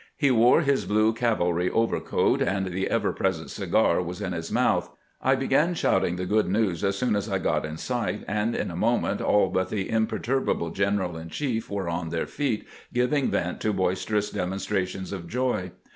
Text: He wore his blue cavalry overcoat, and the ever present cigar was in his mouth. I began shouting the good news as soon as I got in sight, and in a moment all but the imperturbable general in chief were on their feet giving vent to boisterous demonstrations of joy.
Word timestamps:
He 0.17 0.31
wore 0.31 0.61
his 0.61 0.85
blue 0.85 1.13
cavalry 1.13 1.69
overcoat, 1.69 2.41
and 2.41 2.65
the 2.69 2.89
ever 2.89 3.13
present 3.13 3.51
cigar 3.51 4.01
was 4.01 4.19
in 4.19 4.33
his 4.33 4.51
mouth. 4.51 4.89
I 5.21 5.35
began 5.35 5.75
shouting 5.75 6.15
the 6.15 6.25
good 6.25 6.49
news 6.49 6.83
as 6.83 6.97
soon 6.97 7.15
as 7.15 7.29
I 7.29 7.37
got 7.37 7.67
in 7.67 7.77
sight, 7.77 8.25
and 8.27 8.55
in 8.55 8.71
a 8.71 8.75
moment 8.75 9.21
all 9.21 9.49
but 9.49 9.69
the 9.69 9.87
imperturbable 9.87 10.71
general 10.71 11.15
in 11.17 11.29
chief 11.29 11.69
were 11.69 11.87
on 11.87 12.09
their 12.09 12.25
feet 12.25 12.67
giving 12.91 13.29
vent 13.29 13.61
to 13.61 13.73
boisterous 13.73 14.31
demonstrations 14.31 15.11
of 15.13 15.27
joy. 15.27 15.69